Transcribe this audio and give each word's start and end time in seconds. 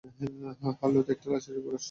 হার্লোতে 0.79 1.11
একটা 1.13 1.27
লাশের 1.31 1.53
রিপোর্ট 1.55 1.75
এসেছে। 1.75 1.79